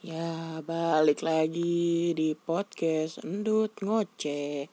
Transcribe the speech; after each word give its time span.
Ya, 0.00 0.64
balik 0.64 1.20
lagi 1.20 2.16
di 2.16 2.32
podcast 2.32 3.20
Endut 3.20 3.76
Ngoceh. 3.84 4.64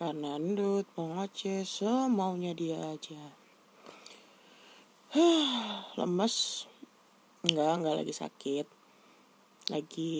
Karena 0.00 0.40
Endut 0.40 0.88
mau 0.96 1.20
ngoceh 1.20 1.68
semaunya 1.68 2.56
dia 2.56 2.80
aja. 2.80 3.28
Lemes. 6.00 6.64
Enggak, 7.44 7.72
enggak 7.76 7.96
lagi 8.00 8.14
sakit. 8.16 8.66
Lagi 9.68 10.16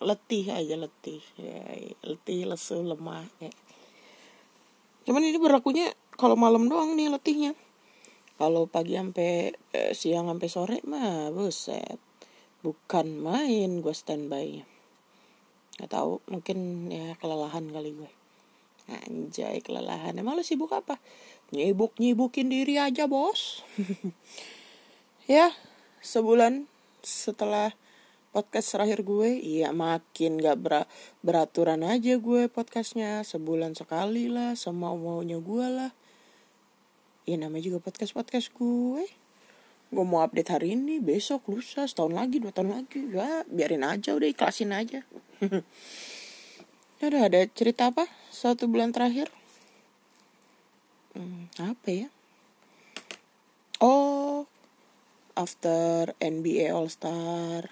letih 0.00 0.56
aja 0.56 0.80
letih. 0.80 1.20
Ya, 1.36 1.76
letih, 2.00 2.48
lesu, 2.48 2.80
lemah. 2.80 3.28
Ya. 3.44 3.52
Cuman 5.04 5.20
ini 5.20 5.36
berlakunya 5.36 5.92
kalau 6.16 6.32
malam 6.32 6.64
doang 6.72 6.96
nih 6.96 7.12
letihnya. 7.12 7.52
Kalau 8.40 8.64
pagi 8.64 8.96
sampai 8.96 9.52
eh, 9.52 9.92
siang 9.92 10.32
sampai 10.32 10.48
sore 10.48 10.80
mah 10.88 11.28
buset 11.28 12.15
bukan 12.64 13.20
main 13.20 13.80
gue 13.80 13.94
standby. 13.94 14.62
Nggak 15.76 15.90
tahu 15.92 16.24
mungkin 16.30 16.88
ya 16.88 17.16
kelelahan 17.20 17.68
kali 17.68 17.92
gue. 17.92 18.10
Anjay 18.86 19.60
kelelahan. 19.60 20.14
Emang 20.14 20.38
lu 20.38 20.46
sibuk 20.46 20.70
apa? 20.70 20.96
Nyibuk 21.50 21.98
nyibukin 21.98 22.48
diri 22.48 22.78
aja 22.78 23.04
bos. 23.10 23.62
Ya 25.26 25.50
sebulan 26.06 26.70
setelah 27.02 27.74
podcast 28.30 28.78
terakhir 28.78 29.02
gue 29.02 29.42
iya 29.42 29.74
makin 29.74 30.38
gak 30.38 30.62
ber 30.62 30.86
beraturan 31.26 31.82
aja 31.82 32.14
gue 32.22 32.46
podcastnya. 32.46 33.26
Sebulan 33.26 33.74
sekali 33.74 34.30
lah 34.30 34.54
semau 34.54 34.94
maunya 34.94 35.42
gue 35.42 35.66
lah. 35.66 35.90
Ya 37.26 37.42
namanya 37.42 37.74
juga 37.74 37.82
podcast 37.82 38.14
podcast 38.14 38.54
gue 38.54 39.25
gue 39.86 40.04
mau 40.04 40.20
update 40.26 40.50
hari 40.50 40.74
ini 40.74 40.98
besok 40.98 41.46
lusa 41.46 41.86
setahun 41.86 42.10
lagi 42.10 42.42
dua 42.42 42.50
tahun 42.50 42.74
lagi. 42.82 43.06
Ya 43.06 43.46
biarin 43.46 43.86
aja 43.86 44.18
udah 44.18 44.26
ikhlasin 44.26 44.74
aja. 44.74 45.06
Ya 46.98 47.04
udah 47.10 47.22
ada 47.30 47.40
cerita 47.54 47.94
apa? 47.94 48.10
Satu 48.34 48.66
bulan 48.66 48.90
terakhir? 48.90 49.30
Hmm, 51.14 51.46
apa 51.62 51.88
ya? 51.88 52.08
Oh 53.78 54.48
after 55.36 56.16
NBA 56.18 56.72
All 56.72 56.88
Star 56.88 57.68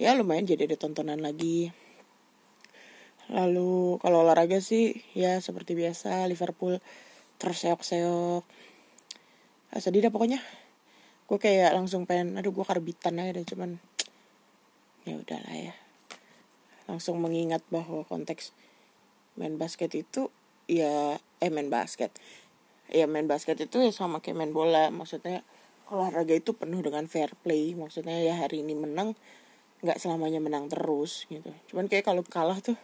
ya 0.00 0.16
lumayan 0.16 0.48
jadi 0.48 0.70
ada 0.70 0.76
tontonan 0.80 1.20
lagi. 1.20 1.72
Lalu 3.30 4.00
kalau 4.02 4.26
olahraga 4.26 4.62
sih 4.62 4.96
ya 5.12 5.38
seperti 5.42 5.74
biasa 5.74 6.24
Liverpool 6.30 6.78
terseok-seok. 7.36 8.42
Ah, 9.70 9.80
sedih 9.80 10.02
dah 10.02 10.12
pokoknya 10.12 10.42
gue 11.30 11.38
kayak 11.38 11.78
langsung 11.78 12.10
pengen 12.10 12.34
aduh 12.34 12.50
gue 12.50 12.66
karbitan 12.66 13.22
aja 13.22 13.38
deh 13.38 13.46
cuman 13.46 13.78
ya 15.06 15.14
udahlah 15.14 15.56
ya. 15.70 15.74
Langsung 16.90 17.22
mengingat 17.22 17.62
bahwa 17.70 18.02
konteks 18.02 18.50
main 19.38 19.54
basket 19.54 19.94
itu 19.94 20.26
ya 20.66 21.22
eh 21.38 21.50
main 21.54 21.70
basket. 21.70 22.10
Ya 22.90 23.06
main 23.06 23.30
basket 23.30 23.62
itu 23.62 23.78
ya 23.78 23.94
sama 23.94 24.18
kayak 24.18 24.42
main 24.42 24.50
bola 24.50 24.90
maksudnya 24.90 25.46
olahraga 25.86 26.34
itu 26.34 26.50
penuh 26.50 26.82
dengan 26.82 27.06
fair 27.06 27.30
play. 27.46 27.78
Maksudnya 27.78 28.18
ya 28.18 28.34
hari 28.34 28.66
ini 28.66 28.74
menang 28.74 29.14
nggak 29.86 30.02
selamanya 30.02 30.42
menang 30.42 30.66
terus 30.66 31.30
gitu. 31.30 31.54
Cuman 31.70 31.86
kayak 31.86 32.10
kalau 32.10 32.26
kalah 32.26 32.58
tuh 32.58 32.74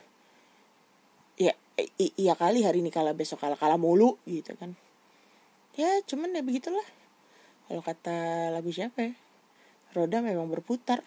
ya 1.35 1.51
iya 1.99 2.39
kali 2.39 2.63
hari 2.63 2.79
ini 2.81 2.95
kalah 2.95 3.13
besok 3.13 3.43
kalah 3.43 3.59
kalah 3.59 3.75
mulu 3.75 4.23
gitu 4.23 4.55
kan. 4.55 4.79
Ya 5.75 5.99
cuman 6.07 6.31
ya 6.31 6.47
begitulah 6.47 6.87
kalau 7.67 7.83
kata 7.83 8.49
lagu 8.55 8.71
siapa 8.71 9.11
ya? 9.11 9.13
Roda 9.91 10.23
memang 10.23 10.47
berputar. 10.47 11.03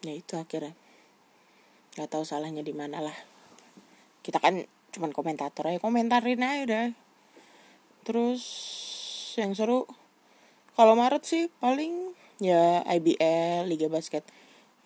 Ya 0.00 0.16
itu 0.16 0.38
akhirnya. 0.40 0.72
Nggak 1.96 2.08
tahu 2.08 2.24
salahnya 2.24 2.64
di 2.64 2.72
mana 2.72 3.04
lah. 3.04 3.16
Kita 4.24 4.40
kan 4.40 4.64
cuman 4.96 5.12
komentator 5.12 5.68
aja 5.68 5.76
komentarin 5.76 6.40
aja 6.40 6.64
udah. 6.64 6.86
Terus 8.08 8.42
yang 9.36 9.52
seru 9.52 9.84
kalau 10.72 10.96
Maret 10.96 11.24
sih 11.28 11.52
paling 11.60 12.16
ya 12.40 12.80
IBL 12.88 13.68
Liga 13.68 13.92
Basket 13.92 14.24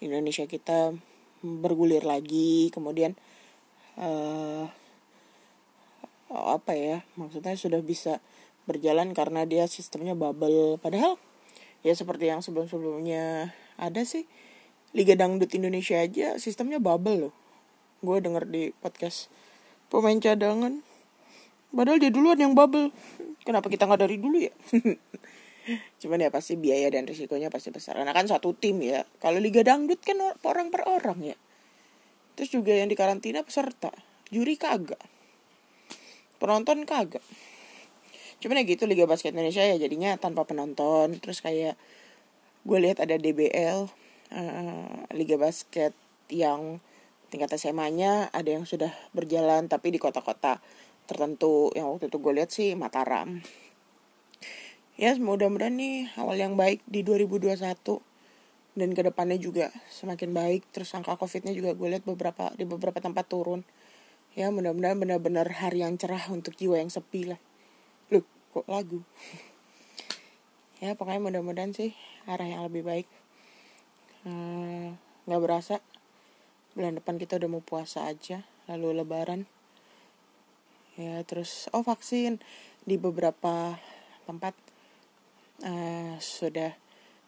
Indonesia 0.03 0.51
kita 0.51 0.91
bergulir 1.47 2.03
lagi. 2.03 2.75
Kemudian 2.75 3.15
uh, 4.03 4.67
apa 6.31 6.73
ya 6.75 7.07
maksudnya 7.15 7.55
sudah 7.55 7.83
bisa 7.83 8.19
berjalan 8.69 9.17
karena 9.17 9.47
dia 9.49 9.65
sistemnya 9.71 10.13
bubble. 10.13 10.77
Padahal 10.81 11.17
ya 11.81 11.97
seperti 11.97 12.29
yang 12.29 12.45
sebelum-sebelumnya 12.45 13.55
ada 13.81 14.03
sih 14.05 14.29
Liga 14.93 15.17
Dangdut 15.17 15.49
Indonesia 15.55 15.97
aja 15.97 16.37
sistemnya 16.37 16.83
bubble 16.83 17.29
loh. 17.29 17.35
Gue 18.03 18.19
denger 18.19 18.49
di 18.49 18.75
podcast 18.81 19.31
pemain 19.93 20.17
cadangan. 20.19 20.83
Padahal 21.71 22.03
dia 22.03 22.11
duluan 22.11 22.41
yang 22.41 22.59
bubble. 22.59 22.91
Kenapa 23.47 23.71
kita 23.71 23.87
nggak 23.87 24.03
dari 24.03 24.19
dulu 24.19 24.43
ya? 24.43 24.53
Cuman 26.03 26.19
ya 26.19 26.35
pasti 26.35 26.59
biaya 26.59 26.91
dan 26.91 27.07
risikonya 27.07 27.47
pasti 27.47 27.71
besar. 27.71 27.95
Karena 27.95 28.11
kan 28.11 28.27
satu 28.27 28.51
tim 28.57 28.83
ya. 28.83 29.07
Kalau 29.23 29.39
Liga 29.39 29.63
Dangdut 29.63 30.03
kan 30.03 30.19
orang 30.43 30.75
per 30.75 30.83
orang 30.91 31.23
ya. 31.23 31.37
Terus 32.35 32.51
juga 32.51 32.75
yang 32.75 32.91
dikarantina 32.91 33.47
peserta. 33.47 33.95
Juri 34.35 34.59
kagak. 34.59 34.99
Penonton 36.43 36.83
kagak 36.89 37.23
cuman 38.41 38.65
ya 38.65 38.65
gitu 38.65 38.89
Liga 38.89 39.05
Basket 39.05 39.37
Indonesia 39.37 39.61
ya 39.61 39.77
jadinya 39.77 40.17
tanpa 40.17 40.49
penonton. 40.49 41.21
Terus 41.21 41.45
kayak 41.45 41.77
gue 42.65 42.79
lihat 42.81 43.05
ada 43.05 43.21
DBL 43.21 43.85
uh, 43.85 43.89
eh, 44.33 44.97
Liga 45.13 45.37
Basket 45.37 45.93
yang 46.33 46.81
tingkat 47.29 47.53
SMA-nya 47.55 48.33
ada 48.33 48.49
yang 48.49 48.65
sudah 48.65 48.91
berjalan 49.13 49.69
tapi 49.69 49.93
di 49.93 50.01
kota-kota 50.01 50.59
tertentu. 51.05 51.69
Yang 51.77 51.87
waktu 51.97 52.05
itu 52.09 52.17
gue 52.17 52.33
lihat 52.33 52.51
sih 52.51 52.73
Mataram. 52.73 53.45
Ya 54.97 55.17
mudah-mudahan 55.17 55.77
nih 55.77 56.13
awal 56.17 56.37
yang 56.41 56.57
baik 56.57 56.85
di 56.85 57.01
2021 57.05 57.61
dan 58.77 58.89
ke 58.97 59.03
depannya 59.05 59.37
juga 59.37 59.69
semakin 59.93 60.33
baik. 60.33 60.65
Terus 60.73 60.97
angka 60.97 61.13
covidnya 61.21 61.53
juga 61.53 61.77
gue 61.77 61.89
lihat 61.93 62.09
beberapa 62.09 62.57
di 62.57 62.65
beberapa 62.65 63.05
tempat 63.05 63.29
turun. 63.29 63.69
Ya 64.33 64.49
mudah-mudahan 64.49 64.97
benar-benar 64.97 65.45
hari 65.61 65.85
yang 65.85 66.01
cerah 66.01 66.25
untuk 66.33 66.57
jiwa 66.57 66.81
yang 66.81 66.89
sepi 66.89 67.35
lah 67.35 67.41
kok 68.51 68.67
lagu? 68.67 69.01
ya 70.83 70.97
pokoknya 70.97 71.21
mudah-mudahan 71.21 71.77
sih 71.77 71.93
arah 72.27 72.47
yang 72.47 72.67
lebih 72.67 72.83
baik. 72.83 73.09
Eh, 74.29 74.89
nggak 75.29 75.41
hmm, 75.41 75.47
berasa 75.47 75.81
bulan 76.75 76.99
depan 76.99 77.19
kita 77.19 77.37
udah 77.41 77.49
mau 77.51 77.65
puasa 77.65 78.07
aja, 78.07 78.45
lalu 78.71 79.03
lebaran. 79.03 79.47
Ya 80.99 81.23
terus 81.25 81.71
oh 81.73 81.81
vaksin 81.81 82.43
di 82.85 83.01
beberapa 83.01 83.79
tempat 84.29 84.53
uh, 85.65 86.17
sudah 86.21 86.77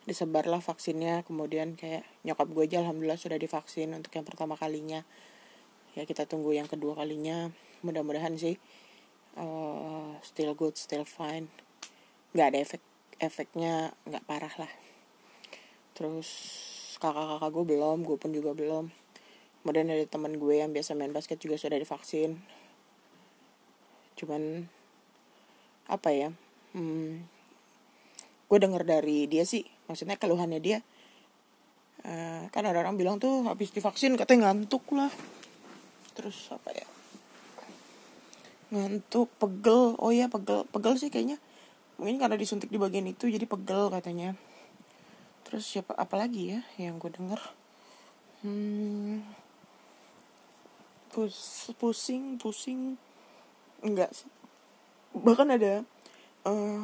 disebarlah 0.03 0.59
vaksinnya 0.59 1.23
kemudian 1.23 1.79
kayak 1.79 2.03
nyokap 2.27 2.51
gue 2.51 2.65
aja 2.67 2.83
alhamdulillah 2.83 3.21
sudah 3.21 3.39
divaksin 3.39 3.95
untuk 3.95 4.11
yang 4.11 4.27
pertama 4.27 4.59
kalinya 4.59 5.07
ya 5.95 6.03
kita 6.03 6.27
tunggu 6.27 6.51
yang 6.51 6.67
kedua 6.67 6.99
kalinya 6.99 7.55
mudah-mudahan 7.87 8.35
sih 8.35 8.59
uh, 9.37 10.17
still 10.25 10.53
good 10.57 10.77
still 10.77 11.05
fine. 11.07 11.49
Nggak 12.33 12.47
ada 12.53 12.59
efek 12.61 12.83
efeknya 13.21 13.75
nggak 14.09 14.25
parah 14.27 14.55
lah. 14.59 14.73
Terus 15.93 16.29
kakak-kakak 16.99 17.51
gue 17.51 17.65
belum 17.77 17.99
gue 18.07 18.17
pun 18.19 18.31
juga 18.33 18.53
belum. 18.57 18.91
Kemudian 19.63 19.87
ada 19.95 20.07
teman 20.11 20.37
gue 20.41 20.55
yang 20.59 20.75
biasa 20.75 20.99
main 20.99 21.15
basket 21.15 21.39
juga 21.39 21.55
sudah 21.61 21.79
divaksin. 21.79 22.41
Cuman 24.19 24.67
apa 25.87 26.09
ya 26.15 26.31
hmm, 26.73 27.27
gue 28.49 28.59
denger 28.59 28.83
dari 28.87 29.27
dia 29.27 29.43
sih 29.43 29.67
maksudnya 29.91 30.15
keluhannya 30.15 30.63
dia 30.63 30.79
uh, 32.07 32.47
kan 32.55 32.63
ada 32.65 32.79
orang 32.81 32.95
bilang 32.95 33.19
tuh 33.19 33.45
habis 33.45 33.75
divaksin 33.75 34.15
katanya 34.15 34.51
ngantuk 34.51 34.87
lah. 34.95 35.11
Terus 36.13 36.53
apa 36.53 36.71
ya 36.71 36.87
ngantuk 38.73 39.29
pegel. 39.37 39.95
Oh 40.01 40.11
ya 40.11 40.27
pegel. 40.33 40.65
Pegel 40.73 40.97
sih 40.97 41.13
kayaknya. 41.13 41.37
Mungkin 42.01 42.17
karena 42.17 42.41
disuntik 42.41 42.73
di 42.73 42.81
bagian 42.81 43.05
itu 43.05 43.29
jadi 43.29 43.45
pegel 43.45 43.93
katanya. 43.93 44.33
Terus 45.45 45.69
siapa 45.69 45.93
apa 45.93 46.17
lagi 46.17 46.57
ya 46.57 46.61
yang 46.81 46.97
gue 46.97 47.13
denger? 47.13 47.41
Hmm, 48.43 49.23
pus, 51.13 51.69
pusing 51.77 52.41
pusing. 52.41 52.97
Enggak 53.85 54.11
sih. 54.17 54.27
Bahkan 55.13 55.53
ada 55.53 55.85
uh, 56.49 56.81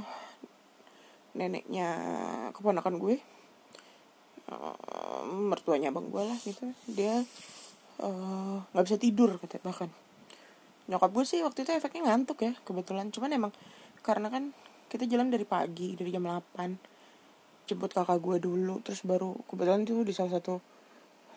neneknya 1.32 1.88
keponakan 2.52 3.00
gue. 3.00 3.16
Uh, 4.48 5.24
mertuanya 5.28 5.88
bang 5.88 6.06
gue 6.12 6.22
lah 6.24 6.38
gitu. 6.44 6.68
Dia 6.88 7.24
eh, 8.00 8.56
nggak 8.70 8.84
uh, 8.84 8.86
bisa 8.86 9.00
tidur 9.00 9.40
katanya 9.40 9.64
bahkan 9.64 9.90
nyokap 10.88 11.12
gue 11.12 11.24
sih 11.28 11.44
waktu 11.44 11.68
itu 11.68 11.70
efeknya 11.76 12.12
ngantuk 12.12 12.40
ya 12.40 12.52
kebetulan. 12.64 13.12
Cuman 13.12 13.30
emang 13.30 13.52
karena 14.00 14.32
kan 14.32 14.56
kita 14.88 15.04
jalan 15.04 15.28
dari 15.28 15.44
pagi 15.44 15.92
dari 15.94 16.08
jam 16.08 16.24
8 16.24 17.68
jemput 17.68 17.92
kakak 17.92 18.16
gue 18.24 18.36
dulu 18.40 18.80
terus 18.80 19.04
baru 19.04 19.36
kebetulan 19.44 19.84
tuh 19.84 20.00
di 20.00 20.16
salah 20.16 20.40
satu 20.40 20.56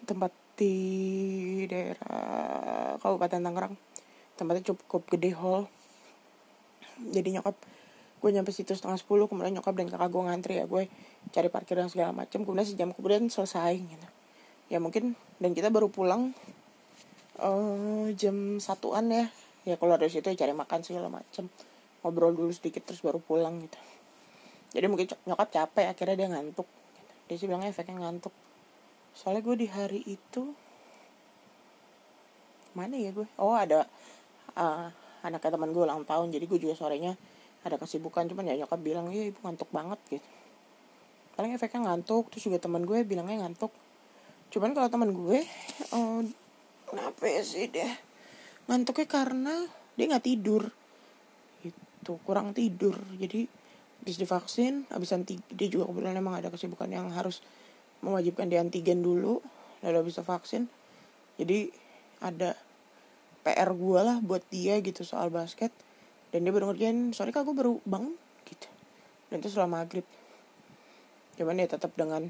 tempat 0.08 0.32
di 0.56 0.76
daerah 1.68 2.96
Kabupaten 2.98 3.44
Tangerang. 3.44 3.76
Tempatnya 4.40 4.64
cukup 4.72 5.04
gede 5.12 5.36
hall. 5.36 5.68
Jadi 7.12 7.36
nyokap 7.36 7.60
gue 8.22 8.30
nyampe 8.30 8.54
situ 8.54 8.72
setengah 8.72 9.02
sepuluh 9.02 9.26
kemudian 9.26 9.52
nyokap 9.58 9.74
dan 9.76 9.90
kakak 9.90 10.10
gue 10.14 10.22
ngantri 10.22 10.54
ya 10.62 10.70
gue 10.70 10.86
cari 11.34 11.50
parkir 11.50 11.74
dan 11.74 11.90
segala 11.90 12.14
macam 12.14 12.46
kemudian 12.46 12.70
sejam 12.70 12.90
kemudian 12.96 13.28
selesai 13.28 13.76
gitu. 13.76 14.08
Ya 14.72 14.80
mungkin 14.80 15.20
dan 15.44 15.52
kita 15.52 15.68
baru 15.74 15.92
pulang 15.92 16.32
uh, 17.42 18.08
jam 18.16 18.62
satuan 18.62 19.12
ya 19.12 19.26
ya 19.62 19.78
kalau 19.78 19.94
dari 19.98 20.10
situ 20.10 20.26
ya 20.26 20.38
cari 20.38 20.54
makan 20.58 20.80
segala 20.82 21.08
macam 21.10 21.46
ngobrol 22.02 22.34
dulu 22.34 22.50
sedikit 22.50 22.82
terus 22.86 23.02
baru 23.06 23.22
pulang 23.22 23.62
gitu. 23.62 23.78
Jadi 24.72 24.86
mungkin 24.88 25.06
nyokap 25.28 25.50
capek 25.52 25.92
akhirnya 25.92 26.16
dia 26.18 26.28
ngantuk. 26.32 26.68
Dia 27.28 27.36
sih 27.38 27.46
bilangnya 27.46 27.70
efeknya 27.70 28.02
ngantuk. 28.02 28.34
Soalnya 29.14 29.42
gue 29.44 29.56
di 29.60 29.68
hari 29.70 30.02
itu 30.08 30.56
mana 32.72 32.96
ya 32.96 33.12
gue? 33.12 33.28
Oh 33.36 33.52
ada 33.52 33.84
uh, 34.56 34.88
anaknya 35.22 35.52
teman 35.60 35.76
gue 35.76 35.84
ulang 35.84 36.08
tahun. 36.08 36.32
Jadi 36.32 36.46
gue 36.48 36.60
juga 36.60 36.74
sorenya 36.74 37.14
ada 37.62 37.76
kesibukan. 37.78 38.26
Cuman 38.32 38.48
ya 38.50 38.56
nyokap 38.64 38.80
bilang 38.80 39.12
iya 39.12 39.30
ibu 39.30 39.38
ngantuk 39.44 39.70
banget 39.70 40.00
gitu. 40.08 40.30
Paling 41.36 41.52
efeknya 41.54 41.92
ngantuk. 41.92 42.32
Terus 42.32 42.44
juga 42.48 42.58
teman 42.64 42.88
gue 42.88 43.04
bilangnya 43.04 43.46
ngantuk. 43.46 43.76
Cuman 44.50 44.72
kalau 44.72 44.88
teman 44.88 45.12
gue 45.12 45.44
uh, 45.92 46.24
kenapa 46.88 47.24
ya 47.28 47.44
sih 47.44 47.68
deh 47.68 48.11
ngantuknya 48.72 49.08
karena 49.12 49.56
dia 50.00 50.06
nggak 50.08 50.24
tidur. 50.24 50.64
Itu 51.68 52.24
kurang 52.24 52.56
tidur. 52.56 52.96
Jadi 53.20 53.44
habis 54.00 54.18
divaksin 54.18 54.88
habis 54.90 55.12
anti 55.14 55.38
dia 55.52 55.68
juga 55.70 55.92
kebetulan 55.92 56.18
emang 56.18 56.40
ada 56.40 56.50
kesibukan 56.50 56.90
yang 56.90 57.14
harus 57.14 57.44
mewajibkan 58.02 58.50
di 58.50 58.58
antigen 58.58 59.06
dulu 59.06 59.38
lalu 59.86 60.10
bisa 60.10 60.26
vaksin 60.26 60.66
jadi 61.42 61.74
ada 62.22 62.54
PR 63.42 63.74
gue 63.74 64.00
lah 64.06 64.22
buat 64.22 64.46
dia 64.54 64.78
gitu 64.86 65.02
soal 65.02 65.34
basket. 65.34 65.74
Dan 66.30 66.46
dia 66.48 66.54
baru 66.54 66.72
ngerjain 66.72 67.12
sorry 67.18 67.34
kak 67.34 67.44
gue 67.44 67.56
baru 67.58 67.82
bangun 67.84 68.14
gitu. 68.46 68.70
Dan 69.34 69.42
itu 69.42 69.50
selama 69.50 69.84
maghrib. 69.84 70.06
Cuman 71.36 71.58
ya 71.58 71.68
tetap 71.68 71.92
dengan 71.98 72.30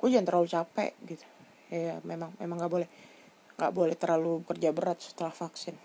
gue 0.00 0.08
jangan 0.08 0.26
terlalu 0.26 0.48
capek 0.48 0.92
gitu. 1.04 1.26
Ya 1.70 2.00
memang 2.02 2.32
memang 2.40 2.56
nggak 2.58 2.72
boleh 2.72 2.88
nggak 3.60 3.76
boleh 3.76 3.92
terlalu 3.92 4.40
kerja 4.48 4.72
berat 4.72 5.04
setelah 5.04 5.28
vaksin. 5.36 5.76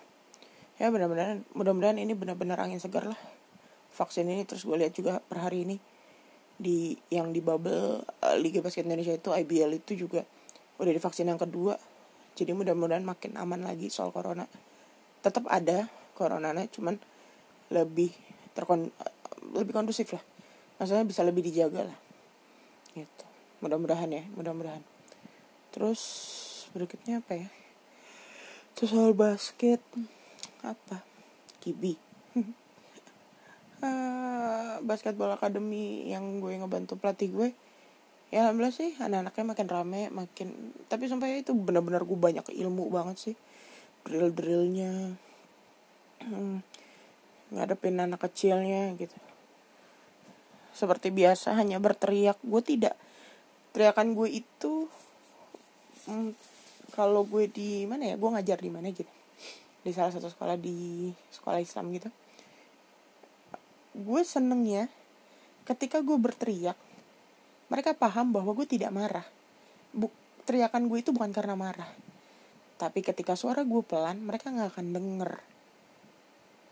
Ya 0.80 0.88
benar-benar 0.88 1.44
mudah-mudahan 1.52 2.00
ini 2.00 2.16
benar-benar 2.16 2.64
angin 2.64 2.80
segar 2.80 3.04
lah. 3.04 3.20
Vaksin 3.92 4.32
ini 4.32 4.48
terus 4.48 4.64
gue 4.64 4.80
lihat 4.80 4.96
juga 4.96 5.20
per 5.20 5.44
hari 5.44 5.68
ini 5.68 5.76
di 6.56 6.96
yang 7.12 7.36
di 7.36 7.44
bubble 7.44 8.00
uh, 8.00 8.38
Liga 8.40 8.64
Basket 8.64 8.88
Indonesia 8.88 9.12
itu 9.12 9.28
IBL 9.28 9.76
itu 9.76 10.08
juga 10.08 10.24
udah 10.80 10.92
divaksin 10.96 11.28
yang 11.28 11.36
kedua. 11.36 11.76
Jadi 12.36 12.56
mudah-mudahan 12.56 13.04
makin 13.04 13.36
aman 13.36 13.68
lagi 13.68 13.92
soal 13.92 14.16
corona. 14.16 14.48
Tetap 15.20 15.44
ada 15.52 15.92
coronanya 16.16 16.72
cuman 16.72 16.96
lebih 17.76 18.16
terkon 18.56 18.88
lebih 19.52 19.76
kondusif 19.76 20.16
lah. 20.16 20.24
Maksudnya 20.80 21.04
bisa 21.04 21.28
lebih 21.28 21.44
dijaga 21.44 21.92
lah. 21.92 22.00
Gitu. 22.96 23.26
Mudah-mudahan 23.60 24.08
ya 24.16 24.24
mudah-mudahan. 24.32 24.84
Terus 25.76 26.04
berikutnya 26.72 27.20
apa 27.20 27.36
ya 27.36 27.65
terus 28.76 28.92
soal 28.92 29.16
basket 29.16 29.82
apa? 30.62 31.02
Kibi 31.64 31.96
uh, 33.82 34.78
basketball 34.90 35.34
academy 35.34 36.12
yang 36.12 36.44
gue 36.44 36.60
ngebantu 36.60 37.00
pelatih 37.00 37.32
gue 37.32 37.50
ya 38.34 38.44
alhamdulillah 38.44 38.76
sih 38.76 38.92
anak-anaknya 38.98 39.46
makin 39.46 39.68
rame 39.70 40.02
makin 40.10 40.48
tapi 40.90 41.08
sampai 41.08 41.46
itu 41.46 41.54
benar-benar 41.54 42.04
gue 42.04 42.18
banyak 42.18 42.46
ilmu 42.52 42.92
banget 42.92 43.32
sih. 43.32 43.36
Drill 44.06 44.36
drillnya 44.36 45.18
ngadepin 47.54 48.02
anak 48.02 48.28
kecilnya 48.28 48.92
gitu. 49.00 49.16
Seperti 50.76 51.16
biasa 51.16 51.56
hanya 51.56 51.80
berteriak. 51.80 52.36
Gue 52.44 52.60
tidak 52.60 53.00
teriakan 53.72 54.16
gue 54.16 54.44
itu 54.44 54.92
hmm, 56.10 56.36
kalau 56.96 57.28
gue 57.28 57.52
di 57.52 57.84
mana 57.84 58.10
ya 58.10 58.16
gue 58.16 58.30
ngajar 58.32 58.58
di 58.64 58.72
mana 58.72 58.88
gitu. 58.90 59.12
Di 59.84 59.92
salah 59.92 60.16
satu 60.16 60.32
sekolah 60.32 60.56
di 60.56 61.12
sekolah 61.30 61.60
Islam 61.60 61.92
gitu. 61.92 62.10
Gue 63.92 64.22
seneng 64.24 64.64
ya 64.64 64.88
ketika 65.68 66.00
gue 66.00 66.16
berteriak 66.16 66.80
mereka 67.68 67.92
paham 67.92 68.32
bahwa 68.32 68.56
gue 68.56 68.64
tidak 68.64 68.96
marah. 68.96 69.28
Buk, 69.92 70.16
teriakan 70.48 70.88
gue 70.88 71.04
itu 71.04 71.12
bukan 71.12 71.36
karena 71.36 71.60
marah. 71.60 71.92
Tapi 72.80 73.04
ketika 73.04 73.36
suara 73.36 73.68
gue 73.68 73.82
pelan 73.84 74.24
mereka 74.24 74.50
nggak 74.50 74.72
akan 74.72 74.88
denger. 74.96 75.32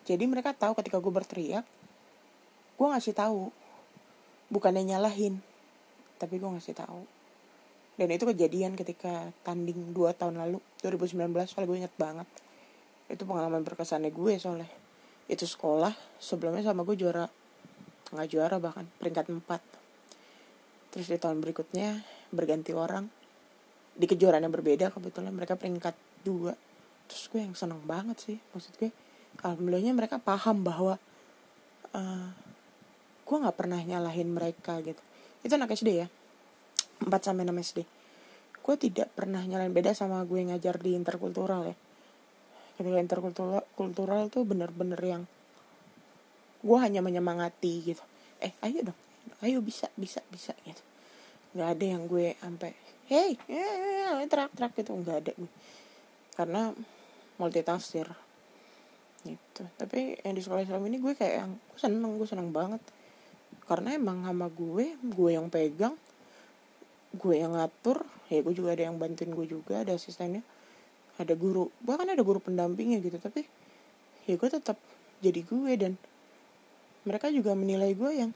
Jadi 0.08 0.24
mereka 0.26 0.56
tahu 0.56 0.80
ketika 0.80 1.04
gue 1.04 1.12
berteriak 1.12 1.68
gue 2.80 2.88
ngasih 2.88 3.12
tahu. 3.12 3.52
Bukannya 4.48 4.96
nyalahin 4.96 5.44
tapi 6.24 6.40
gue 6.40 6.48
ngasih 6.48 6.72
tahu 6.72 7.04
dan 7.94 8.08
itu 8.10 8.26
kejadian 8.26 8.74
ketika 8.74 9.30
tanding 9.46 9.94
2 9.94 10.18
tahun 10.18 10.42
lalu 10.42 10.58
2019 10.82 11.30
soalnya 11.46 11.68
gue 11.70 11.80
inget 11.86 11.96
banget. 11.96 12.28
Itu 13.06 13.30
pengalaman 13.30 13.62
berkesannya 13.62 14.10
gue 14.10 14.34
soalnya. 14.42 14.70
Itu 15.30 15.46
sekolah 15.46 15.94
sebelumnya 16.18 16.66
sama 16.66 16.82
gue 16.82 16.98
juara 16.98 17.30
nggak 18.14 18.30
juara 18.30 18.62
bahkan 18.62 18.86
peringkat 19.02 19.26
4 19.34 20.94
terus 20.94 21.10
di 21.10 21.18
tahun 21.18 21.42
berikutnya 21.42 22.06
berganti 22.30 22.70
orang 22.78 23.10
di 23.98 24.06
kejuaraan 24.06 24.46
yang 24.46 24.54
berbeda 24.54 24.94
kebetulan 24.94 25.34
mereka 25.34 25.58
peringkat 25.58 25.98
2 26.22 26.54
terus 27.10 27.24
gue 27.34 27.42
yang 27.42 27.58
seneng 27.58 27.82
banget 27.90 28.22
sih 28.22 28.38
maksud 28.54 28.78
gue 28.78 28.94
alhamdulillahnya 29.42 29.98
mereka 29.98 30.22
paham 30.22 30.62
bahwa 30.62 31.02
uh, 31.98 32.30
gue 33.26 33.38
nggak 33.42 33.58
pernah 33.58 33.82
nyalahin 33.82 34.30
mereka 34.30 34.78
gitu. 34.86 35.02
Itu 35.42 35.58
anak 35.58 35.74
SD 35.74 36.06
ya 36.06 36.08
4 37.04 37.12
sampai 37.12 37.44
6 37.46 37.68
SD 37.72 37.80
gue 38.64 38.76
tidak 38.80 39.12
pernah 39.12 39.44
nyalahin 39.44 39.76
beda 39.76 39.92
sama 39.92 40.24
gue 40.24 40.40
ngajar 40.40 40.80
di 40.80 40.96
interkultural 40.96 41.68
ya. 41.68 41.76
Ketika 42.80 42.98
interkultural 42.98 43.68
kultural 43.76 44.32
tuh 44.32 44.48
bener-bener 44.48 44.98
yang 45.04 45.24
gue 46.64 46.78
hanya 46.80 47.04
menyemangati 47.04 47.92
gitu. 47.92 48.04
Eh 48.40 48.56
ayo 48.64 48.88
dong 48.88 49.00
ayo 49.44 49.60
bisa 49.60 49.92
bisa 50.00 50.24
bisa 50.32 50.56
gitu. 50.64 50.80
Nggak 51.60 51.70
ada 51.76 51.86
yang 51.86 52.04
gue 52.08 52.40
sampai 52.40 52.72
hey 53.12 53.36
yeah, 53.52 54.16
yeah, 54.16 54.28
terak 54.32 54.56
terak 54.56 54.72
gitu. 54.80 54.96
Nggak 54.96 55.18
ada 55.28 55.32
karena 56.40 56.62
multitafsir 57.36 58.08
gitu. 59.28 59.64
Tapi 59.76 60.24
yang 60.24 60.40
di 60.40 60.42
sekolah 60.42 60.64
Islam 60.64 60.88
ini 60.88 61.04
gue 61.04 61.14
kayak 61.20 61.36
yang 61.36 61.52
gue 61.52 61.80
seneng 61.84 62.16
gue 62.16 62.28
seneng 62.32 62.56
banget. 62.56 62.80
Karena 63.68 63.92
emang 63.92 64.24
sama 64.24 64.48
gue 64.48 64.96
gue 65.04 65.30
yang 65.36 65.52
pegang 65.52 66.00
gue 67.14 67.36
yang 67.38 67.54
ngatur 67.54 68.02
ya 68.30 68.42
gue 68.42 68.54
juga 68.54 68.74
ada 68.74 68.90
yang 68.90 68.98
bantuin 68.98 69.30
gue 69.30 69.46
juga 69.46 69.86
ada 69.86 69.94
asistennya 69.94 70.42
ada 71.22 71.34
guru 71.38 71.70
bahkan 71.86 72.10
ada 72.10 72.26
guru 72.26 72.42
pendampingnya 72.42 72.98
gitu 73.06 73.22
tapi 73.22 73.46
ya 74.26 74.34
gue 74.34 74.50
tetap 74.50 74.78
jadi 75.22 75.42
gue 75.46 75.72
dan 75.78 75.94
mereka 77.06 77.30
juga 77.30 77.54
menilai 77.54 77.94
gue 77.94 78.12
yang 78.12 78.32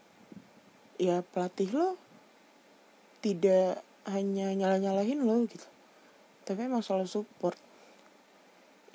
ya 1.02 1.26
pelatih 1.34 1.74
lo 1.74 1.98
tidak 3.24 3.82
hanya 4.08 4.54
nyala 4.54 4.78
nyalahin 4.78 5.26
lo 5.26 5.42
gitu 5.50 5.66
tapi 6.48 6.64
emang 6.64 6.80
selalu 6.80 7.12
support. 7.12 7.60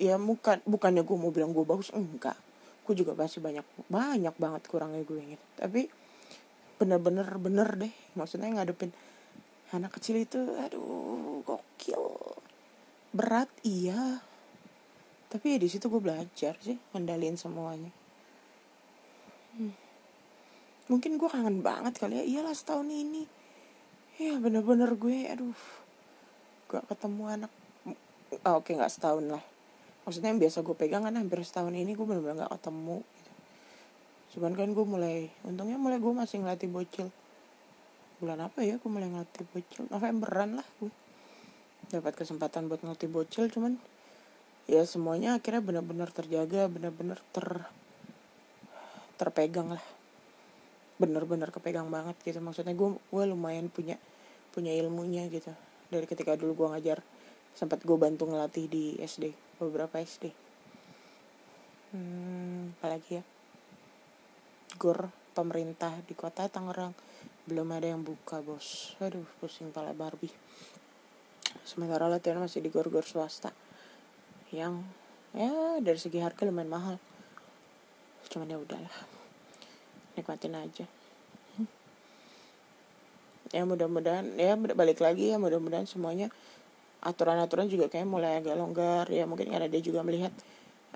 Ya 0.01 0.17
bukan 0.17 0.65
bukannya 0.65 1.05
gue 1.05 1.17
mau 1.21 1.29
bilang 1.29 1.53
gue 1.53 1.69
bagus 1.69 1.93
enggak. 1.93 2.33
Gue 2.89 2.97
juga 2.97 3.13
pasti 3.13 3.45
banyak 3.45 3.63
banyak 3.93 4.33
banget 4.41 4.63
kurangnya 4.73 5.05
gue 5.05 5.37
gitu 5.37 5.47
tapi 5.61 5.93
bener-bener 6.83 7.29
bener 7.39 7.69
deh 7.79 7.95
maksudnya 8.19 8.51
ngadepin 8.51 8.91
anak 9.73 9.97
kecil 9.97 10.21
itu 10.21 10.37
aduh 10.61 11.41
gokil. 11.49 12.05
Berat 13.17 13.49
iya. 13.65 14.21
Tapi 15.33 15.57
ya 15.57 15.59
di 15.59 15.69
situ 15.69 15.89
gue 15.89 16.01
belajar 16.01 16.61
sih 16.61 16.77
ngendalin 16.93 17.41
semuanya. 17.41 17.93
Hmm. 19.53 19.77
mungkin 20.89 21.21
gue 21.21 21.29
kangen 21.29 21.65
banget 21.65 21.97
kali 21.97 22.21
ya. 22.21 22.25
Iyalah 22.25 22.53
setahun 22.53 22.89
ini. 22.89 23.25
Ya 24.21 24.37
bener-bener 24.37 24.93
gue 24.93 25.29
aduh. 25.29 25.57
Gak 26.69 26.85
ketemu 26.89 27.23
anak. 27.29 27.53
Oh, 28.45 28.61
oke 28.61 28.69
okay, 28.69 28.73
nggak 28.77 28.93
setahun 28.93 29.25
lah. 29.25 29.45
Maksudnya 30.05 30.37
yang 30.37 30.41
biasa 30.41 30.61
gue 30.61 30.77
pegang 30.77 31.05
kan 31.05 31.17
hampir 31.17 31.41
setahun 31.45 31.73
ini 31.73 31.97
gue 31.97 32.05
benar-benar 32.05 32.49
gak 32.49 32.61
ketemu 32.61 33.01
gitu. 33.05 33.33
cuman 34.33 34.53
kan 34.57 34.69
gue 34.73 34.85
mulai 34.89 35.17
untungnya 35.45 35.77
mulai 35.77 36.01
gue 36.01 36.11
masih 36.11 36.41
ngelatih 36.41 36.73
bocil 36.73 37.13
bulan 38.23 38.47
apa 38.47 38.63
ya 38.63 38.79
gue 38.79 38.87
mulai 38.87 39.11
ngelatih 39.11 39.43
bocil. 39.51 39.83
Novemberan 39.91 40.63
lah 40.63 40.67
gue 40.79 40.95
dapat 41.91 42.15
kesempatan 42.15 42.71
buat 42.71 42.87
ngelatih 42.87 43.11
bocil 43.11 43.51
cuman 43.51 43.75
ya 44.71 44.87
semuanya 44.87 45.35
akhirnya 45.35 45.59
benar-benar 45.59 46.15
terjaga 46.15 46.71
benar-benar 46.71 47.19
ter 47.35 47.67
terpegang 49.19 49.75
lah. 49.75 49.85
Bener-bener 51.03 51.51
kepegang 51.51 51.91
banget 51.91 52.15
gitu. 52.23 52.39
Maksudnya 52.39 52.79
gue 52.79 52.95
gue 52.95 53.25
lumayan 53.27 53.67
punya 53.67 53.99
punya 54.55 54.71
ilmunya 54.71 55.27
gitu. 55.27 55.51
Dari 55.91 56.07
ketika 56.07 56.39
dulu 56.39 56.63
gue 56.63 56.69
ngajar 56.79 57.03
sempat 57.59 57.83
gue 57.83 57.97
bantu 57.99 58.31
ngelatih 58.31 58.71
di 58.71 58.85
SD 59.03 59.35
beberapa 59.61 60.01
SD 60.01 60.33
hmm, 61.93 62.81
apalagi 62.81 63.21
ya? 63.21 63.25
Gor 64.81 65.13
pemerintah 65.37 65.93
di 66.09 66.17
kota 66.17 66.49
Tangerang 66.49 66.97
belum 67.47 67.75
ada 67.75 67.91
yang 67.91 68.07
buka 68.07 68.39
bos. 68.39 68.95
Aduh 69.03 69.27
pusing 69.43 69.75
pala 69.75 69.91
Barbie. 69.91 70.31
Sementara 71.67 72.07
latihan 72.07 72.39
masih 72.39 72.63
di 72.63 72.71
gor-gor 72.71 73.03
swasta. 73.03 73.51
Yang 74.55 74.87
ya 75.35 75.81
dari 75.83 75.99
segi 75.99 76.23
harga 76.23 76.47
lumayan 76.47 76.71
mahal. 76.71 76.97
Cuman 78.31 78.47
ya 78.47 78.59
udahlah. 78.63 78.97
Nikmatin 80.15 80.55
aja. 80.55 80.87
Ya 83.53 83.63
mudah-mudahan 83.69 84.33
ya 84.41 84.57
balik 84.57 85.05
lagi 85.05 85.29
ya 85.29 85.37
mudah-mudahan 85.37 85.85
semuanya 85.85 86.33
aturan-aturan 87.05 87.69
juga 87.69 87.93
kayak 87.93 88.09
mulai 88.09 88.41
agak 88.41 88.57
longgar. 88.57 89.11
Ya 89.11 89.27
mungkin 89.27 89.51
karena 89.51 89.69
dia 89.69 89.83
juga 89.83 90.01
melihat 90.07 90.33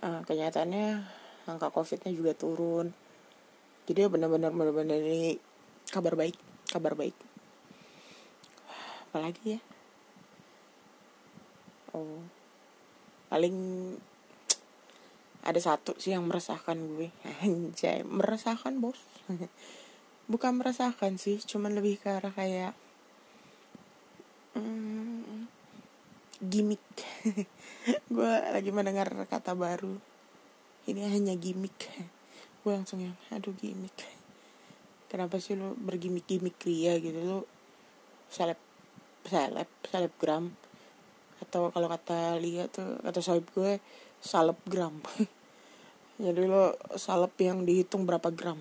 uh, 0.01 0.23
kenyataannya 0.25 1.05
angka 1.51 1.69
covidnya 1.75 2.15
juga 2.15 2.33
turun. 2.33 2.95
Jadi 3.87 3.99
ya 4.03 4.09
benar-benar 4.09 4.51
benar-benar 4.51 4.99
ini 4.99 5.39
kabar 5.91 6.19
baik 6.19 6.37
kabar 6.71 6.93
baik. 6.99 7.15
Apalagi 9.09 9.57
ya? 9.57 9.61
Oh 11.95 12.21
paling 13.27 13.57
ada 15.47 15.61
satu 15.63 15.95
sih 15.99 16.15
yang 16.15 16.27
meresahkan 16.27 16.75
gue. 16.75 17.11
Anjay 17.43 18.03
meresahkan 18.03 18.79
bos. 18.83 18.99
Bukan 20.33 20.59
meresahkan 20.59 21.23
sih 21.23 21.39
cuman 21.39 21.79
lebih 21.79 22.03
ke 22.03 22.11
arah 22.11 22.35
kayak 22.35 22.75
hmm, 24.59 25.47
gimmick. 26.43 26.83
Gue 28.11 28.35
lagi 28.51 28.75
mendengar 28.75 29.07
kata 29.31 29.55
baru. 29.55 29.95
Ini 30.91 31.07
hanya 31.15 31.39
gimmick. 31.39 31.79
Gue 32.67 32.75
langsung 32.75 32.99
yang 32.99 33.15
aduh 33.31 33.55
gimmick 33.55 34.16
kenapa 35.07 35.39
sih 35.39 35.55
lo 35.55 35.75
bergimik-gimik 35.79 36.59
ria 36.67 36.99
gitu? 36.99 37.19
Lo 37.23 37.39
seleb 38.31 38.59
seleb 39.27 39.71
selebgram. 39.87 40.53
Atau 41.43 41.69
kalau 41.71 41.89
kata 41.91 42.41
Lia 42.41 42.67
tuh 42.71 42.99
kata 43.03 43.21
sohib 43.21 43.47
gue 43.53 43.79
salebgram. 44.23 45.03
Jadi 46.25 46.43
lo 46.49 46.75
salep 46.97 47.37
yang 47.43 47.63
dihitung 47.69 48.09
berapa 48.09 48.33
gram? 48.33 48.59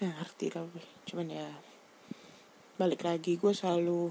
Ya 0.00 0.14
ngerti 0.16 0.56
lah 0.56 0.64
gue. 0.64 0.84
Cuman 1.04 1.28
ya 1.28 1.48
balik 2.80 3.04
lagi 3.04 3.36
gue 3.36 3.52
selalu 3.52 4.08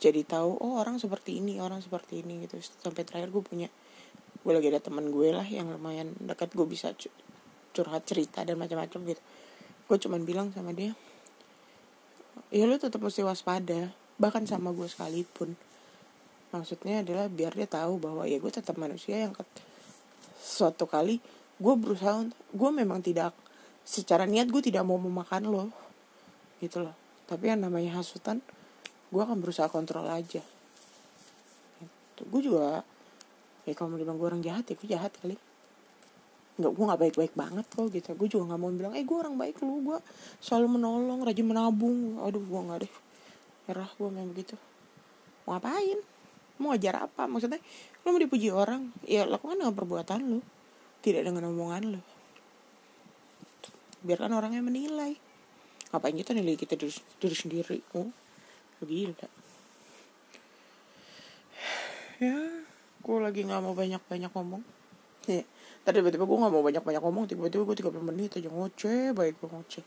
jadi 0.00 0.24
tahu 0.24 0.56
oh 0.64 0.80
orang 0.80 0.96
seperti 0.96 1.44
ini 1.44 1.60
orang 1.60 1.84
seperti 1.84 2.24
ini 2.24 2.48
gitu. 2.48 2.56
Sampai 2.58 3.04
terakhir 3.04 3.28
gue 3.28 3.44
punya 3.44 3.68
gue 4.42 4.52
lagi 4.56 4.72
ada 4.72 4.80
teman 4.82 5.12
gue 5.12 5.28
lah 5.30 5.44
yang 5.46 5.68
lumayan 5.70 6.16
dekat 6.18 6.50
gue 6.56 6.66
bisa 6.66 6.96
curhat 7.76 8.02
cerita 8.08 8.42
dan 8.42 8.58
macam-macam 8.58 9.14
gitu 9.14 9.22
gue 9.86 9.96
cuman 9.98 10.22
bilang 10.22 10.48
sama 10.54 10.72
dia 10.72 10.92
ya 12.52 12.68
lu 12.68 12.76
tetap 12.76 13.00
mesti 13.00 13.24
waspada 13.24 13.92
bahkan 14.20 14.44
sama 14.44 14.70
gue 14.70 14.86
sekalipun. 14.86 15.56
Maksudnya 16.52 17.00
adalah 17.00 17.32
biar 17.32 17.56
dia 17.56 17.64
tahu 17.64 17.96
bahwa 17.96 18.28
ya 18.28 18.36
gue 18.36 18.52
tetap 18.52 18.76
manusia 18.76 19.16
yang 19.24 19.32
suatu 20.36 20.84
kali 20.84 21.18
gue 21.56 21.74
berusaha 21.78 22.28
gue 22.52 22.70
memang 22.70 23.00
tidak 23.00 23.32
secara 23.82 24.28
niat 24.28 24.52
gue 24.52 24.62
tidak 24.62 24.84
mau 24.84 25.00
memakan 25.00 25.48
lo 25.48 25.64
gitu 26.60 26.84
loh. 26.84 26.94
Tapi 27.24 27.50
yang 27.50 27.64
namanya 27.64 27.98
hasutan 27.98 28.44
gue 29.08 29.20
akan 29.20 29.40
berusaha 29.40 29.66
kontrol 29.72 30.04
aja. 30.06 30.44
Gitu. 31.80 32.22
gue 32.28 32.40
juga 32.44 32.84
ya 33.64 33.72
kalau 33.72 33.96
mau 33.96 33.98
bilang 33.98 34.20
gue 34.20 34.28
orang 34.28 34.44
jahat 34.44 34.68
ya 34.68 34.74
gue 34.76 34.88
jahat 34.92 35.12
kali 35.18 35.34
nggak 36.52 36.72
gue 36.72 36.84
nggak 36.84 37.00
baik-baik 37.00 37.34
banget 37.36 37.66
kok 37.68 37.88
gitu. 37.88 38.08
Gue 38.16 38.28
juga 38.28 38.52
nggak 38.52 38.60
mau 38.60 38.70
bilang 38.72 38.92
eh 38.92 39.04
gue 39.04 39.16
orang 39.16 39.34
baik 39.40 39.60
lu 39.64 39.80
gue 39.84 39.98
selalu 40.40 40.78
menolong 40.78 41.24
rajin 41.24 41.46
menabung. 41.48 42.20
Aduh 42.20 42.42
gue 42.42 42.60
nggak 42.60 42.78
deh. 42.84 42.92
Merah 43.68 43.88
gue 43.88 44.08
memang 44.08 44.30
begitu 44.30 44.56
mau 45.42 45.58
ngapain? 45.58 45.98
Mau 46.62 46.70
ajar 46.70 47.10
apa? 47.10 47.26
Maksudnya 47.26 47.58
lo 48.02 48.08
mau 48.14 48.20
dipuji 48.20 48.48
orang? 48.54 48.94
Ya 49.06 49.26
lakukan 49.26 49.58
dengan 49.58 49.74
perbuatan 49.74 50.18
lo 50.22 50.40
tidak 51.02 51.26
dengan 51.26 51.50
omongan 51.50 51.98
lo 51.98 52.02
biarkan 54.02 54.34
orangnya 54.34 54.62
menilai. 54.62 55.14
Ngapain 55.94 56.16
kita 56.18 56.34
nilai 56.34 56.58
kita 56.58 56.74
diri, 56.74 56.90
diri 57.22 57.36
sendiri? 57.36 57.78
Oh 57.94 58.10
gila. 58.82 59.14
Ya 62.22 62.38
gue 63.02 63.18
lagi 63.18 63.42
nggak 63.42 63.62
mau 63.66 63.74
banyak 63.74 63.98
banyak 64.06 64.30
ngomong 64.30 64.62
ya 65.30 65.42
tadi 65.82 65.98
tiba-tiba 65.98 66.24
gue 66.26 66.38
gak 66.38 66.52
mau 66.54 66.62
banyak-banyak 66.62 67.02
ngomong 67.02 67.24
tiba-tiba 67.26 67.62
gue 67.66 67.76
30 67.82 68.06
menit 68.06 68.30
aja 68.38 68.48
ngoceh 68.50 69.10
baik 69.14 69.34
gue 69.42 69.48
ngoceh. 69.50 69.86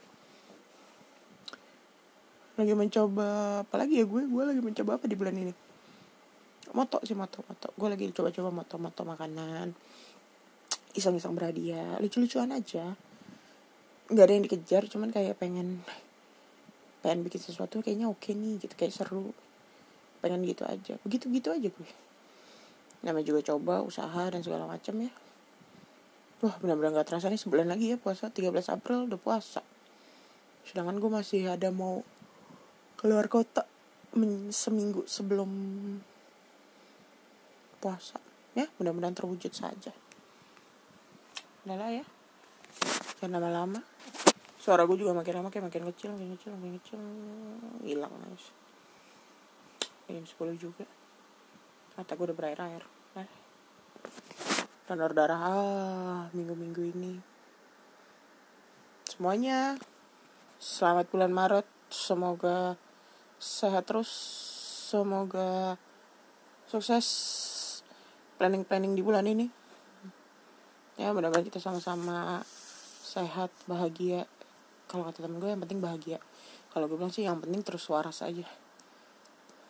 Lagi 2.55 2.73
mencoba 2.75 3.27
apalagi 3.63 4.03
ya 4.03 4.05
gue 4.07 4.21
gue 4.27 4.43
lagi 4.43 4.61
mencoba 4.63 4.99
apa 4.99 5.05
di 5.07 5.15
bulan 5.15 5.35
ini? 5.35 5.53
Moto 6.75 6.99
sih 7.03 7.15
moto 7.15 7.43
moto. 7.47 7.71
Gue 7.79 7.87
lagi 7.87 8.11
coba-coba 8.11 8.51
moto-moto 8.51 9.01
makanan. 9.07 9.71
Iseng-iseng 10.95 11.35
berhadiah 11.35 11.99
lucu-lucuan 12.03 12.51
aja. 12.51 12.95
Nggak 14.11 14.23
ada 14.23 14.33
yang 14.35 14.43
dikejar 14.47 14.83
cuman 14.91 15.11
kayak 15.15 15.39
pengen 15.39 15.83
pengen 17.03 17.23
bikin 17.23 17.39
sesuatu 17.39 17.79
kayaknya 17.79 18.11
oke 18.11 18.35
nih 18.35 18.59
gitu. 18.59 18.75
Kayak 18.75 18.99
seru. 18.99 19.31
Pengen 20.19 20.43
gitu 20.43 20.67
aja. 20.67 20.99
Begitu 21.07 21.31
gitu 21.31 21.55
aja 21.55 21.67
gue. 21.71 21.89
Namanya 23.03 23.31
juga 23.31 23.43
coba 23.47 23.79
usaha 23.79 24.27
dan 24.27 24.43
segala 24.43 24.67
macam 24.67 24.95
ya 24.99 25.11
wah 26.43 26.55
benar-benar 26.59 26.99
nggak 26.99 27.07
terasa 27.07 27.31
nih 27.31 27.39
sebulan 27.39 27.71
lagi 27.71 27.95
ya 27.95 27.97
puasa 27.99 28.27
13 28.27 28.51
April 28.75 29.07
udah 29.07 29.19
puasa. 29.19 29.63
Sedangkan 30.67 30.99
gue 30.99 31.11
masih 31.11 31.47
ada 31.47 31.71
mau 31.71 32.03
keluar 32.99 33.29
kota 33.31 33.63
seminggu 34.51 35.07
sebelum 35.07 35.51
puasa. 37.79 38.19
Ya 38.57 38.67
mudah-mudahan 38.81 39.15
terwujud 39.15 39.51
saja. 39.51 39.93
Udahlah 41.63 41.91
ya. 41.91 42.05
Jangan 43.21 43.39
lama-lama. 43.39 43.79
Suara 44.59 44.83
gue 44.89 44.97
juga 44.97 45.13
makin 45.13 45.39
lama 45.39 45.53
kayak 45.53 45.69
makin 45.69 45.83
kecil 45.93 46.09
makin 46.17 46.29
kecil 46.35 46.51
makin 46.57 46.73
kecil. 46.81 46.99
Hilang 47.85 48.11
guys. 48.11 48.45
Jam 50.09 50.25
10 50.25 50.57
juga. 50.59 50.85
Mata 51.95 52.11
gue 52.17 52.25
udah 52.27 52.37
berair-air 52.37 52.94
donor 54.85 55.17
darah 55.17 55.41
ah 55.41 56.21
minggu-minggu 56.29 56.81
ini. 56.93 57.17
Semuanya 59.09 59.81
selamat 60.61 61.09
bulan 61.09 61.33
Maret. 61.33 61.65
Semoga 61.89 62.77
sehat 63.41 63.89
terus. 63.89 64.13
Semoga 64.85 65.81
sukses 66.69 67.07
planning-planning 68.37 68.93
di 68.93 69.01
bulan 69.01 69.25
ini. 69.25 69.49
Ya 71.01 71.09
mudah-mudahan 71.09 71.49
kita 71.49 71.57
sama-sama 71.57 72.45
sehat 73.01 73.49
bahagia. 73.65 74.29
Kalau 74.85 75.09
kata 75.09 75.25
temen 75.25 75.41
gue 75.41 75.49
yang 75.49 75.65
penting 75.65 75.81
bahagia. 75.81 76.21
Kalau 76.69 76.85
gue 76.85 76.93
bilang 76.93 77.09
sih 77.09 77.25
yang 77.25 77.41
penting 77.41 77.65
terus 77.65 77.89
waras 77.89 78.21
aja. 78.21 78.45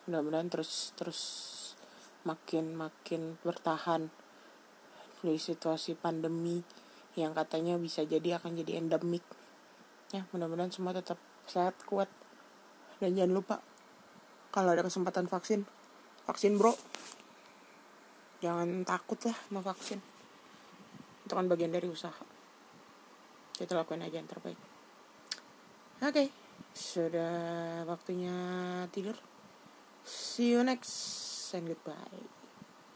Mudah-mudahan 0.04 0.52
terus 0.52 0.92
terus 0.92 1.20
makin 2.28 2.76
makin 2.76 3.40
bertahan 3.40 4.12
di 5.24 5.36
situasi 5.40 5.96
pandemi 5.96 6.60
yang 7.16 7.32
katanya 7.32 7.80
bisa 7.80 8.04
jadi 8.04 8.36
akan 8.36 8.60
jadi 8.60 8.80
endemik. 8.80 9.24
Ya 10.12 10.28
mudah-mudahan 10.30 10.70
semua 10.70 10.92
tetap 10.92 11.16
sehat 11.48 11.74
kuat. 11.88 12.10
Dan 13.00 13.16
jangan 13.16 13.32
lupa 13.32 13.56
kalau 14.52 14.72
ada 14.72 14.84
kesempatan 14.84 15.28
vaksin 15.28 15.64
vaksin 16.26 16.58
bro. 16.60 16.74
Jangan 18.44 18.84
takut 18.84 19.16
lah 19.24 19.36
mau 19.54 19.64
vaksin. 19.64 20.02
Itu 21.24 21.32
kan 21.32 21.48
bagian 21.48 21.72
dari 21.72 21.88
usaha. 21.88 22.24
Kita 23.56 23.72
lakukan 23.72 24.04
aja 24.04 24.20
yang 24.20 24.28
terbaik. 24.28 24.60
Oke 26.04 26.12
okay. 26.12 26.28
sudah 26.76 27.88
waktunya 27.88 28.36
tidur. 28.92 29.16
See 30.04 30.52
you 30.52 30.62
next 30.62 31.50
and 31.56 31.66
goodbye 31.66 32.35